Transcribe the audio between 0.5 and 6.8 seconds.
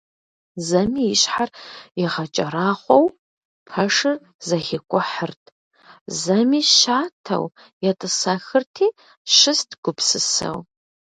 Зэми и щхьэр игъэкӀэрахъуэу пэшыр зэхикӀухьырт, зэми